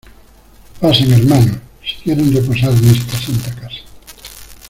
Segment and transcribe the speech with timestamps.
[0.79, 3.83] pasen, hermanos, si quieren reposar en esta santa casa.